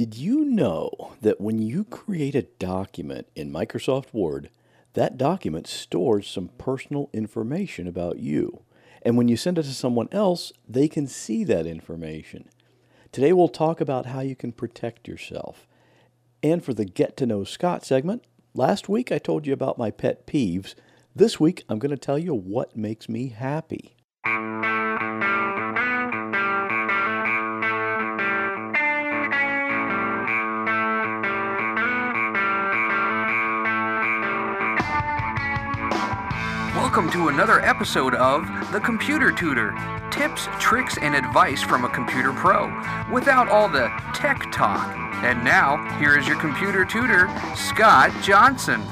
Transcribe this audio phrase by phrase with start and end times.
[0.00, 4.48] Did you know that when you create a document in Microsoft Word,
[4.94, 8.62] that document stores some personal information about you?
[9.02, 12.48] And when you send it to someone else, they can see that information.
[13.12, 15.66] Today we'll talk about how you can protect yourself.
[16.42, 18.24] And for the Get to Know Scott segment,
[18.54, 20.74] last week I told you about my pet peeves.
[21.14, 23.96] This week I'm going to tell you what makes me happy.
[36.90, 39.72] Welcome to another episode of The Computer Tutor
[40.10, 42.66] tips, tricks, and advice from a computer pro
[43.12, 44.92] without all the tech talk.
[45.22, 48.82] And now, here is your computer tutor, Scott Johnson.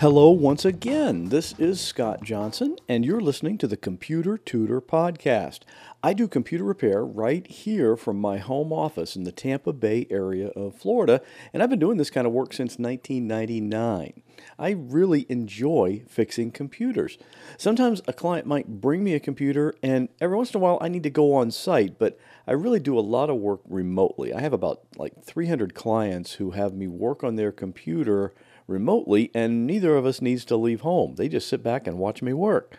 [0.00, 1.30] Hello, once again.
[1.30, 5.62] This is Scott Johnson, and you're listening to the Computer Tutor Podcast.
[6.04, 10.50] I do computer repair right here from my home office in the Tampa Bay area
[10.50, 11.20] of Florida,
[11.52, 14.22] and I've been doing this kind of work since 1999.
[14.56, 17.18] I really enjoy fixing computers.
[17.56, 20.86] Sometimes a client might bring me a computer, and every once in a while I
[20.86, 24.32] need to go on site, but I really do a lot of work remotely.
[24.32, 28.32] I have about like 300 clients who have me work on their computer
[28.68, 31.16] remotely, and neither of us needs to leave home.
[31.16, 32.78] They just sit back and watch me work.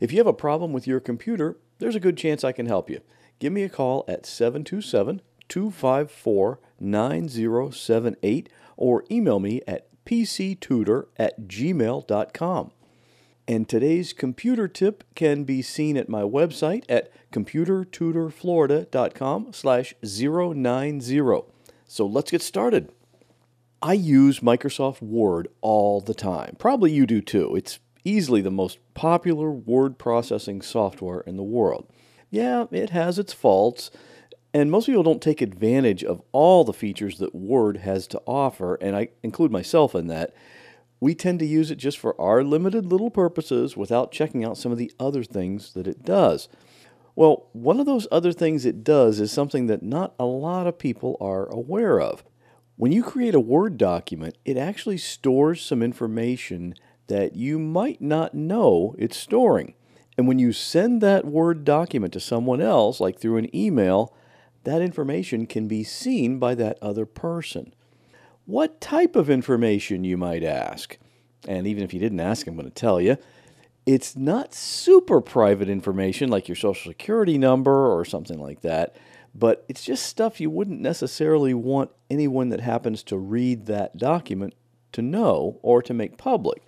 [0.00, 2.90] If you have a problem with your computer, there's a good chance I can help
[2.90, 3.00] you.
[3.38, 12.72] Give me a call at 727 254 9078 or email me at pctutor at gmail.com.
[13.48, 21.42] And today's computer tip can be seen at my website at computertutorflorida.com slash 090.
[21.86, 22.90] So let's get started.
[23.82, 26.56] I use Microsoft Word all the time.
[26.58, 27.54] Probably you do too.
[27.56, 31.86] It's easily the most popular word processing software in the world.
[32.30, 33.90] Yeah, it has its faults,
[34.54, 38.76] and most people don't take advantage of all the features that Word has to offer,
[38.76, 40.34] and I include myself in that.
[40.98, 44.72] We tend to use it just for our limited little purposes without checking out some
[44.72, 46.48] of the other things that it does.
[47.14, 50.78] Well, one of those other things it does is something that not a lot of
[50.78, 52.24] people are aware of.
[52.76, 56.74] When you create a Word document, it actually stores some information
[57.06, 59.74] that you might not know it's storing.
[60.18, 64.14] And when you send that Word document to someone else, like through an email,
[64.64, 67.74] that information can be seen by that other person.
[68.44, 70.98] What type of information, you might ask?
[71.48, 73.16] And even if you didn't ask, I'm going to tell you.
[73.86, 78.96] It's not super private information like your social security number or something like that
[79.38, 84.54] but it's just stuff you wouldn't necessarily want anyone that happens to read that document
[84.92, 86.62] to know or to make public.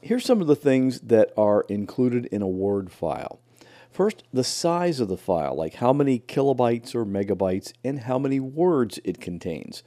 [0.00, 3.40] Here's some of the things that are included in a Word file.
[3.90, 8.40] First, the size of the file, like how many kilobytes or megabytes and how many
[8.40, 9.82] words it contains.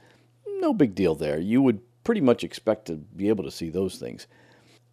[0.60, 1.38] No big deal there.
[1.38, 4.26] You would pretty much expect to be able to see those things.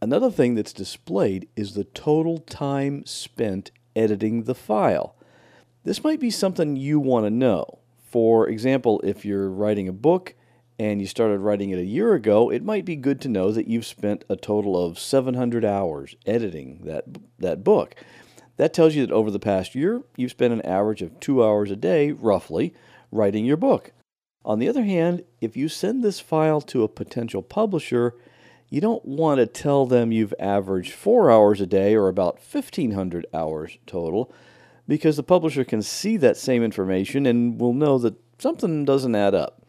[0.02, 5.16] Another thing that's displayed is the total time spent editing the file.
[5.86, 7.78] This might be something you want to know.
[8.10, 10.34] For example, if you're writing a book
[10.80, 13.68] and you started writing it a year ago, it might be good to know that
[13.68, 17.06] you've spent a total of 700 hours editing that,
[17.38, 17.96] that book.
[18.58, 21.70] That tells you that over the past year, you've spent an average of two hours
[21.70, 22.74] a day, roughly,
[23.12, 23.92] writing your book.
[24.44, 28.16] On the other hand, if you send this file to a potential publisher,
[28.70, 33.28] you don't want to tell them you've averaged four hours a day or about 1,500
[33.36, 34.34] hours total
[34.88, 39.34] because the publisher can see that same information and will know that something doesn't add
[39.34, 39.62] up.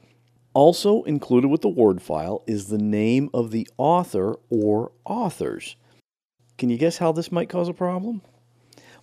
[0.54, 5.77] Also included with the Word file is the name of the author or authors.
[6.59, 8.22] Can you guess how this might cause a problem?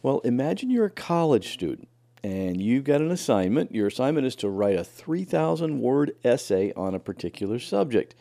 [0.01, 1.88] Well, imagine you're a college student
[2.24, 3.74] and you've got an assignment.
[3.74, 8.16] Your assignment is to write a 3,000 word essay on a particular subject.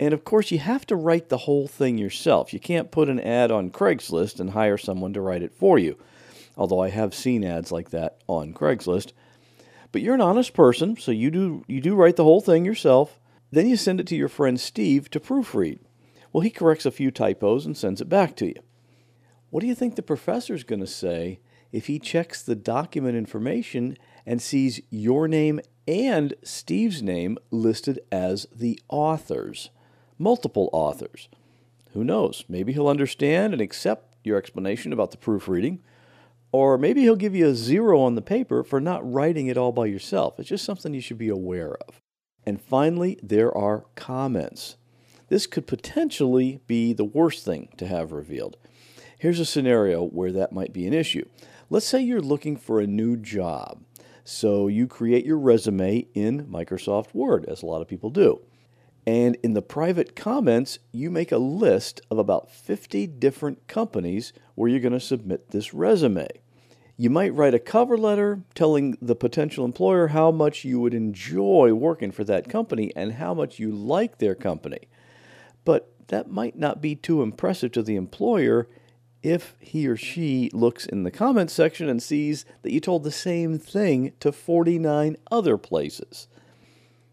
[0.00, 2.52] And of course, you have to write the whole thing yourself.
[2.52, 5.96] You can't put an ad on Craigslist and hire someone to write it for you
[6.56, 9.12] although I have seen ads like that on Craigslist.
[9.92, 13.20] But you're an honest person, so you do you do write the whole thing yourself.
[13.50, 15.78] Then you send it to your friend Steve to proofread.
[16.32, 18.56] Well, he corrects a few typos and sends it back to you.
[19.50, 21.38] What do you think the professor's going to say
[21.70, 23.96] if he checks the document information
[24.26, 29.70] and sees your name and Steve's name listed as the authors?
[30.18, 31.28] Multiple authors.
[31.92, 32.44] Who knows?
[32.48, 35.80] Maybe he'll understand and accept your explanation about the proofreading
[36.54, 39.72] or maybe he'll give you a zero on the paper for not writing it all
[39.72, 40.38] by yourself.
[40.38, 42.00] It's just something you should be aware of.
[42.46, 44.76] And finally, there are comments.
[45.28, 48.56] This could potentially be the worst thing to have revealed.
[49.18, 51.24] Here's a scenario where that might be an issue.
[51.70, 53.82] Let's say you're looking for a new job.
[54.22, 58.40] So you create your resume in Microsoft Word, as a lot of people do.
[59.04, 64.70] And in the private comments, you make a list of about 50 different companies where
[64.70, 66.28] you're going to submit this resume.
[66.96, 71.74] You might write a cover letter telling the potential employer how much you would enjoy
[71.74, 74.88] working for that company and how much you like their company.
[75.64, 78.68] But that might not be too impressive to the employer
[79.24, 83.10] if he or she looks in the comments section and sees that you told the
[83.10, 86.28] same thing to 49 other places.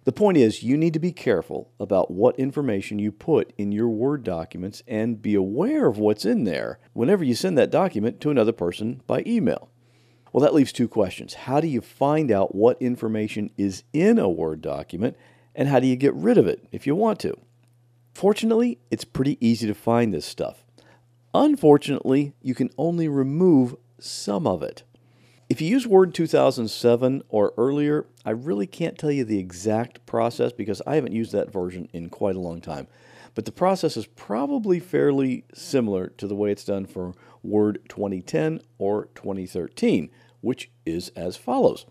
[0.04, 3.90] The point is, you need to be careful about what information you put in your
[3.90, 8.32] Word documents and be aware of what's in there whenever you send that document to
[8.32, 9.70] another person by email.
[10.34, 11.36] Well, that leaves two questions.
[11.36, 15.18] How do you find out what information is in a Word document,
[15.54, 17.38] and how do you get rid of it if you want to?
[18.14, 20.64] Fortunately, it's pretty easy to find this stuff.
[21.34, 24.84] Unfortunately, you can only remove some of it.
[25.52, 30.54] If you use Word 2007 or earlier, I really can't tell you the exact process
[30.54, 32.88] because I haven't used that version in quite a long time.
[33.36, 38.62] But the process is probably fairly similar to the way it's done for Word 2010
[38.78, 40.10] or 2013,
[40.40, 41.86] which is as follows.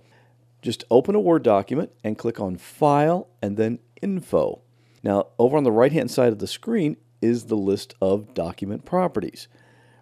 [0.62, 4.62] Just open a Word document and click on File and then Info.
[5.02, 8.86] Now, over on the right hand side of the screen is the list of document
[8.86, 9.48] properties.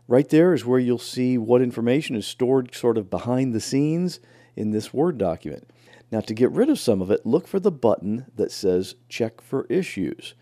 [0.08, 4.20] Right there is where you'll see what information is stored sort of behind the scenes
[4.56, 5.68] in this Word document.
[6.10, 9.42] Now, to get rid of some of it, look for the button that says Check
[9.42, 10.32] for Issues.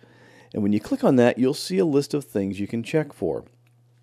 [0.54, 3.12] And when you click on that, you'll see a list of things you can check
[3.12, 3.44] for.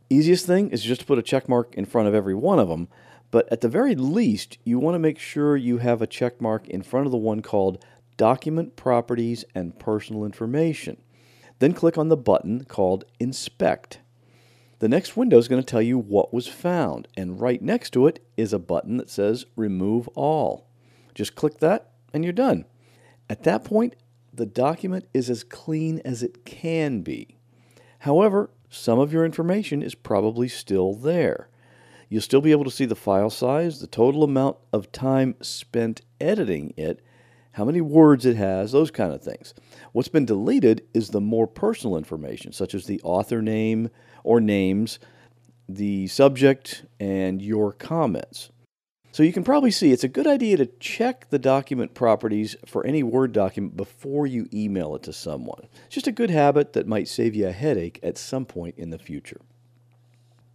[0.09, 2.67] Easiest thing is just to put a check mark in front of every one of
[2.67, 2.89] them,
[3.31, 6.67] but at the very least, you want to make sure you have a check mark
[6.67, 7.83] in front of the one called
[8.17, 10.97] Document Properties and Personal Information.
[11.59, 13.99] Then click on the button called Inspect.
[14.79, 18.07] The next window is going to tell you what was found, and right next to
[18.07, 20.67] it is a button that says Remove All.
[21.15, 22.65] Just click that, and you're done.
[23.29, 23.95] At that point,
[24.33, 27.37] the document is as clean as it can be.
[27.99, 31.49] However, some of your information is probably still there.
[32.09, 36.01] You'll still be able to see the file size, the total amount of time spent
[36.19, 36.99] editing it,
[37.53, 39.53] how many words it has, those kind of things.
[39.91, 43.89] What's been deleted is the more personal information, such as the author name,
[44.23, 44.99] or names,
[45.67, 48.49] the subject, and your comments.
[49.13, 52.83] So you can probably see it's a good idea to check the document properties for
[52.83, 55.67] any Word document before you email it to someone.
[55.85, 58.89] It's just a good habit that might save you a headache at some point in
[58.89, 59.39] the future.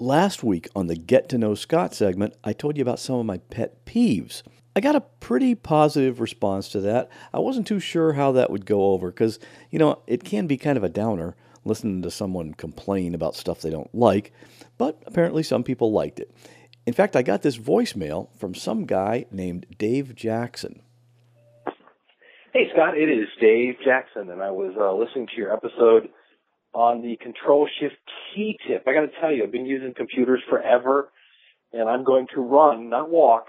[0.01, 3.27] Last week on the Get to Know Scott segment, I told you about some of
[3.27, 4.43] my pet peeves.
[4.75, 7.09] I got a pretty positive response to that.
[7.33, 9.39] I wasn't too sure how that would go over because,
[9.71, 11.37] you know, it can be kind of a downer
[11.69, 14.33] listening to someone complain about stuff they don't like,
[14.77, 16.35] but apparently some people liked it.
[16.87, 20.81] In fact, I got this voicemail from some guy named Dave Jackson.
[22.55, 26.09] Hey, Scott, it is Dave Jackson, and I was uh, listening to your episode
[26.73, 27.97] on the Control Shift
[28.35, 28.85] key tip.
[28.87, 31.11] I got to tell you, I've been using computers forever,
[31.73, 33.47] and I'm going to run, not walk,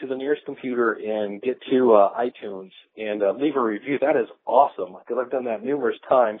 [0.00, 3.98] to the nearest computer and get to uh, iTunes and uh, leave a review.
[4.00, 6.40] That is awesome because I've done that numerous times.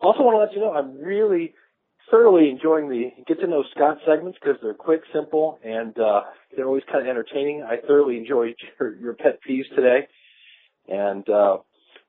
[0.00, 1.54] Also want to let you know I'm really
[2.10, 6.22] thoroughly enjoying the get to know Scott segments because they're quick, simple, and uh,
[6.56, 7.62] they're always kind of entertaining.
[7.62, 10.08] I thoroughly enjoyed your, your pet peeves today,
[10.88, 11.58] and uh,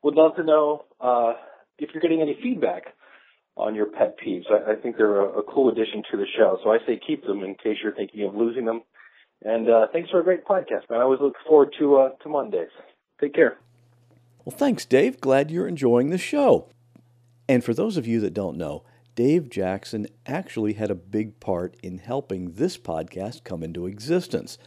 [0.04, 1.34] would love to know uh,
[1.78, 2.84] if you're getting any feedback
[3.58, 4.46] on your pet peeves.
[4.50, 7.26] I, I think they're a, a, cool addition to the show, so I say keep
[7.26, 8.81] them in case you're thinking of losing them.
[9.44, 11.00] And uh, thanks for a great podcast, man.
[11.00, 12.69] I always look forward to uh, to Mondays.
[13.19, 13.58] Take care.
[14.46, 15.19] Well, thanks, Dave.
[15.19, 16.69] Glad you're enjoying the show.
[17.50, 18.84] And for those of you that don't know,
[19.16, 24.60] Dave Jackson actually had a big part in helping this podcast come into existence.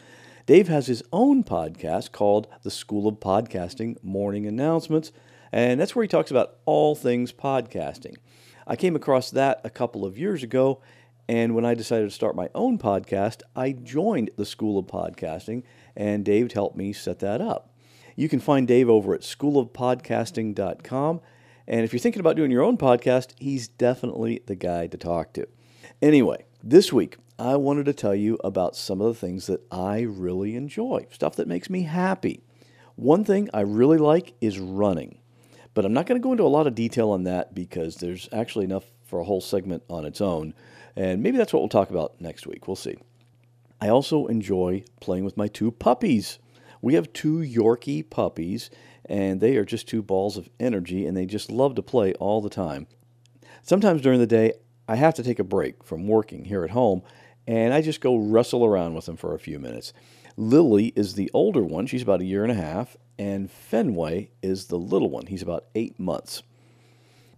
[0.47, 5.13] Dave has his own podcast called The School of Podcasting Morning Announcements,
[5.53, 8.17] and that's where he talks about all things podcasting.
[8.67, 10.81] I came across that a couple of years ago,
[11.29, 15.63] and when I decided to start my own podcast, I joined the School of Podcasting,
[15.95, 17.77] and Dave helped me set that up.
[18.17, 21.21] You can find Dave over at schoolofpodcasting.com
[21.67, 25.33] and if you're thinking about doing your own podcast, he's definitely the guy to talk
[25.35, 25.47] to.
[26.01, 30.01] Anyway, this week, I wanted to tell you about some of the things that I
[30.01, 32.43] really enjoy, stuff that makes me happy.
[32.95, 35.19] One thing I really like is running,
[35.75, 38.29] but I'm not going to go into a lot of detail on that because there's
[38.33, 40.55] actually enough for a whole segment on its own,
[40.95, 42.69] and maybe that's what we'll talk about next week.
[42.69, 42.97] We'll see.
[43.81, 46.39] I also enjoy playing with my two puppies.
[46.81, 48.71] We have two Yorkie puppies,
[49.13, 52.41] and they are just two balls of energy and they just love to play all
[52.41, 52.87] the time.
[53.63, 54.55] Sometimes during the day,
[54.89, 57.03] I have to take a break from working here at home
[57.47, 59.93] and I just go wrestle around with them for a few minutes.
[60.39, 61.87] Lily is the older one.
[61.87, 62.97] She's about a year and a half.
[63.19, 65.27] And Fenway is the little one.
[65.27, 66.43] He's about eight months.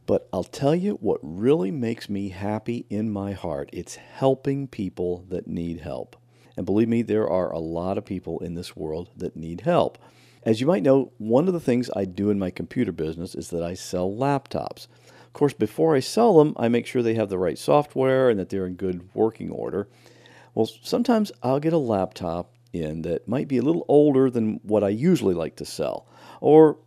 [0.06, 5.24] But I'll tell you what really makes me happy in my heart it's helping people
[5.28, 6.14] that need help.
[6.56, 9.98] And believe me, there are a lot of people in this world that need help.
[10.44, 13.48] As you might know, one of the things I do in my computer business is
[13.50, 14.86] that I sell laptops.
[15.26, 18.38] Of course, before I sell them, I make sure they have the right software and
[18.38, 19.88] that they're in good working order.
[20.54, 24.84] Well, sometimes I'll get a laptop in that might be a little older than what
[24.84, 26.06] I usually like to sell.
[26.40, 26.78] Or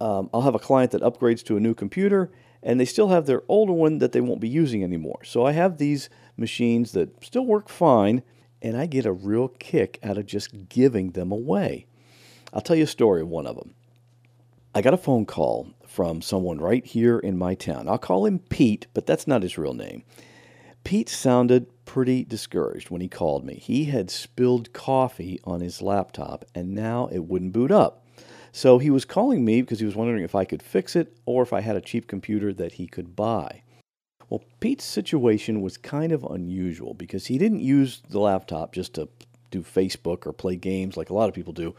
[0.00, 2.30] um, I'll have a client that upgrades to a new computer
[2.62, 5.20] and they still have their older one that they won't be using anymore.
[5.22, 8.22] So I have these machines that still work fine,
[8.60, 11.86] and I get a real kick out of just giving them away.
[12.52, 13.74] I'll tell you a story of one of them.
[14.74, 17.88] I got a phone call from someone right here in my town.
[17.88, 20.04] I'll call him Pete, but that's not his real name.
[20.84, 23.54] Pete sounded pretty discouraged when he called me.
[23.54, 28.06] He had spilled coffee on his laptop and now it wouldn't boot up.
[28.52, 31.42] So he was calling me because he was wondering if I could fix it or
[31.42, 33.62] if I had a cheap computer that he could buy.
[34.28, 39.08] Well, Pete's situation was kind of unusual because he didn't use the laptop just to
[39.50, 41.74] do Facebook or play games like a lot of people do.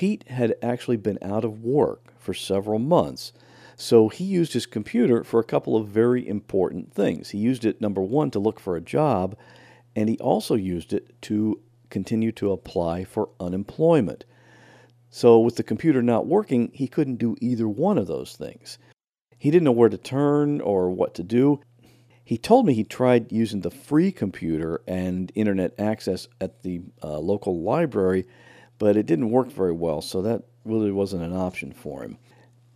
[0.00, 3.34] Pete had actually been out of work for several months.
[3.76, 7.28] So he used his computer for a couple of very important things.
[7.28, 9.36] He used it, number one, to look for a job,
[9.94, 14.24] and he also used it to continue to apply for unemployment.
[15.10, 18.78] So, with the computer not working, he couldn't do either one of those things.
[19.36, 21.60] He didn't know where to turn or what to do.
[22.24, 27.18] He told me he tried using the free computer and internet access at the uh,
[27.18, 28.24] local library,
[28.80, 32.18] but it didn't work very well, so that really wasn't an option for him.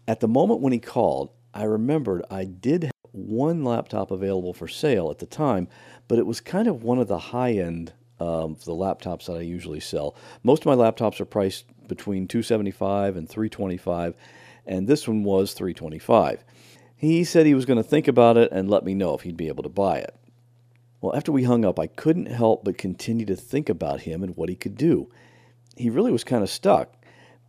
[0.06, 4.68] At the moment when he called, I remembered I did have one laptop available for
[4.68, 5.66] sale at the time,
[6.06, 9.40] but it was kind of one of the high end um, the laptops that I
[9.40, 10.14] usually sell.
[10.44, 14.14] Most of my laptops are priced between 275 and 325
[14.66, 16.44] and this one was 325
[16.96, 19.36] he said he was going to think about it and let me know if he'd
[19.36, 20.14] be able to buy it
[21.00, 24.36] well after we hung up i couldn't help but continue to think about him and
[24.36, 25.10] what he could do
[25.76, 26.94] he really was kind of stuck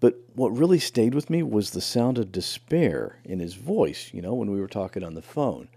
[0.02, 4.22] but what really stayed with me was the sound of despair in his voice you
[4.22, 5.68] know when we were talking on the phone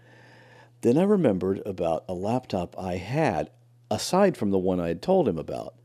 [0.81, 3.49] then i remembered about a laptop i had
[3.91, 5.75] aside from the one I had told him about.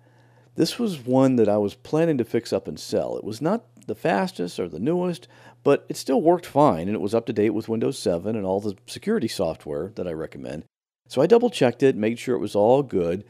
[0.56, 3.16] This was one that I was planning to fix up and sell.
[3.16, 5.26] It was not the fastest or the newest,
[5.62, 8.46] but it still worked fine and it was up to date with Windows 7 and
[8.46, 10.64] all the security software that I recommend.
[11.08, 13.24] So I double checked it, made sure it was all good.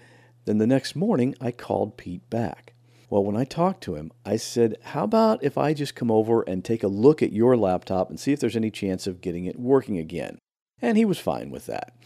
[0.44, 2.73] Then the next morning, I called Pete back.
[3.14, 6.42] Well, when I talked to him, I said, How about if I just come over
[6.42, 9.44] and take a look at your laptop and see if there's any chance of getting
[9.44, 10.38] it working again?
[10.82, 11.96] And he was fine with that.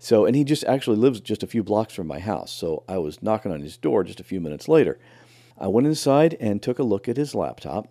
[0.00, 2.52] So, and he just actually lives just a few blocks from my house.
[2.52, 4.98] So I was knocking on his door just a few minutes later.
[5.56, 7.86] I went inside and took a look at his laptop.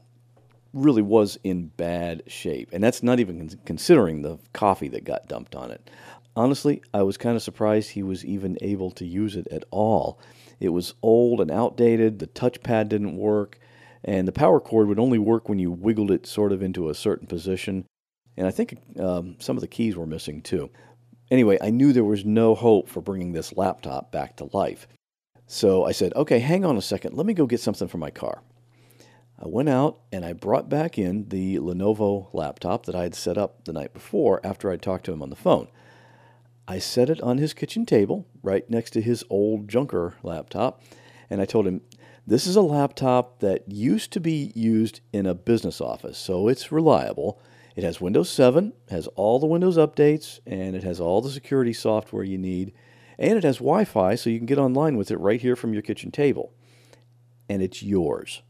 [0.73, 2.71] Really was in bad shape.
[2.73, 5.89] And that's not even considering the coffee that got dumped on it.
[6.35, 10.19] Honestly, I was kind of surprised he was even able to use it at all.
[10.59, 13.59] It was old and outdated, the touchpad didn't work,
[14.03, 16.95] and the power cord would only work when you wiggled it sort of into a
[16.95, 17.85] certain position.
[18.37, 20.69] And I think um, some of the keys were missing too.
[21.31, 24.87] Anyway, I knew there was no hope for bringing this laptop back to life.
[25.47, 27.15] So I said, okay, hang on a second.
[27.15, 28.41] Let me go get something for my car.
[29.37, 33.37] I went out and I brought back in the Lenovo laptop that I had set
[33.37, 35.67] up the night before after I'd talked to him on the phone.
[36.67, 40.81] I set it on his kitchen table right next to his old junker laptop,
[41.29, 41.81] and I told him,
[42.25, 46.71] This is a laptop that used to be used in a business office, so it's
[46.71, 47.39] reliable.
[47.75, 51.73] It has Windows 7, has all the Windows updates, and it has all the security
[51.73, 52.73] software you need,
[53.19, 55.73] and it has Wi Fi so you can get online with it right here from
[55.73, 56.53] your kitchen table.
[57.47, 58.41] And it's yours.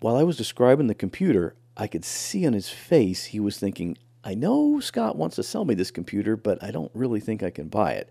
[0.00, 3.98] While I was describing the computer, I could see on his face he was thinking,
[4.28, 7.48] I know Scott wants to sell me this computer, but I don't really think I
[7.48, 8.10] can buy it.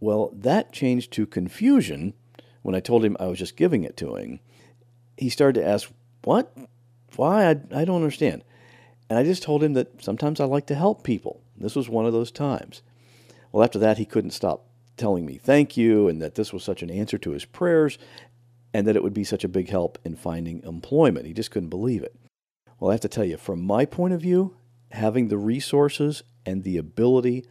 [0.00, 2.14] Well, that changed to confusion
[2.62, 4.40] when I told him I was just giving it to him.
[5.16, 5.92] He started to ask,
[6.24, 6.52] What?
[7.14, 7.50] Why?
[7.50, 8.42] I, I don't understand.
[9.08, 11.40] And I just told him that sometimes I like to help people.
[11.56, 12.82] This was one of those times.
[13.52, 14.64] Well, after that, he couldn't stop
[14.96, 17.96] telling me thank you and that this was such an answer to his prayers
[18.74, 21.26] and that it would be such a big help in finding employment.
[21.26, 22.16] He just couldn't believe it.
[22.80, 24.56] Well, I have to tell you, from my point of view,
[24.90, 27.44] having the resources and the ability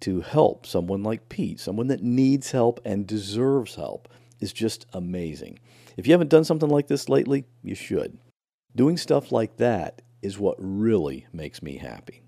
[0.00, 4.08] to help someone like Pete, someone that needs help and deserves help,
[4.40, 5.58] is just amazing.
[5.96, 8.18] If you haven't done something like this lately, you should.
[8.76, 12.22] Doing stuff like that is what really makes me happy.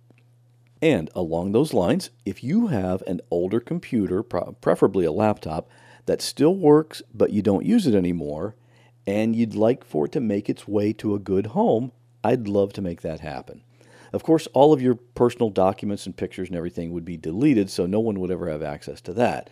[0.80, 5.68] And along those lines, if you have an older computer, preferably a laptop,
[6.06, 8.54] that still works but you don't use it anymore,
[9.06, 11.92] and you'd like for it to make its way to a good home,
[12.22, 13.62] I'd love to make that happen.
[14.16, 17.84] Of course, all of your personal documents and pictures and everything would be deleted, so
[17.84, 19.50] no one would ever have access to that.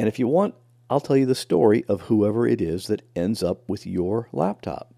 [0.00, 0.56] And if you want,
[0.90, 4.92] I'll tell you the story of whoever it is that ends up with your laptop.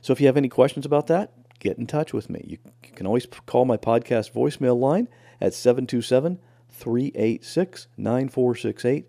[0.00, 2.42] So if you have any questions about that, get in touch with me.
[2.44, 5.06] You can always call my podcast voicemail line
[5.40, 9.08] at 727 386 9468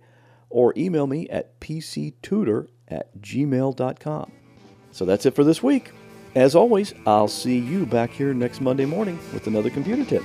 [0.52, 4.32] or email me at pctutor at gmail.com.
[4.92, 5.92] So that's it for this week.
[6.36, 10.24] As always, I'll see you back here next Monday morning with another computer tip.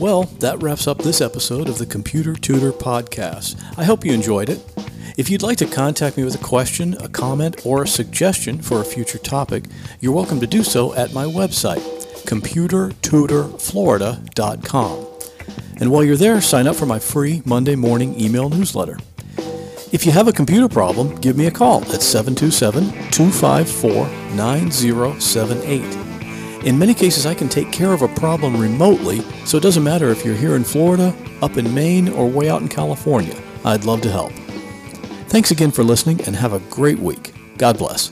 [0.00, 3.54] Well, that wraps up this episode of the Computer Tutor Podcast.
[3.78, 4.60] I hope you enjoyed it.
[5.16, 8.80] If you'd like to contact me with a question, a comment, or a suggestion for
[8.80, 9.66] a future topic,
[10.00, 11.78] you're welcome to do so at my website,
[12.24, 15.06] computertutorflorida.com.
[15.80, 18.98] And while you're there, sign up for my free Monday morning email newsletter.
[19.94, 26.66] If you have a computer problem, give me a call at 727 254 9078.
[26.66, 30.08] In many cases, I can take care of a problem remotely, so it doesn't matter
[30.08, 33.40] if you're here in Florida, up in Maine, or way out in California.
[33.64, 34.32] I'd love to help.
[35.28, 37.32] Thanks again for listening and have a great week.
[37.56, 38.10] God bless.